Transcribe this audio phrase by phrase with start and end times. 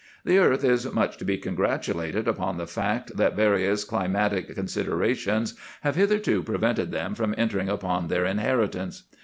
[0.25, 5.93] The earth is much to be congratulated upon the fact that various climatic considerations have
[5.95, 9.03] hitherto prevented them from entering upon their inheritance.